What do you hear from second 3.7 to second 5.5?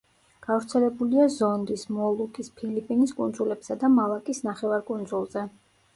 და მალაკის ნახევარკუნძულზე.